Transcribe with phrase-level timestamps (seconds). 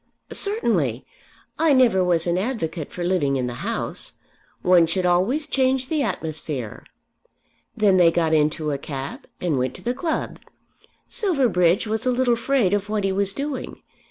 [0.33, 1.05] "Certainly.
[1.59, 4.13] I never was an advocate for living in the House.
[4.63, 6.83] One should always change the atmosphere."
[7.77, 10.39] Then they got into a cab and went to the club.
[11.07, 13.83] Silverbridge was a little afraid of what he was doing.